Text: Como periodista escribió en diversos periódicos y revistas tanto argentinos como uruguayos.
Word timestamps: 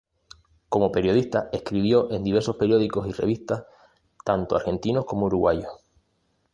Como 0.67 0.91
periodista 0.91 1.49
escribió 1.51 2.09
en 2.11 2.23
diversos 2.23 2.55
periódicos 2.55 3.07
y 3.07 3.11
revistas 3.11 3.65
tanto 4.25 4.55
argentinos 4.55 5.05
como 5.05 5.27
uruguayos. 5.27 5.73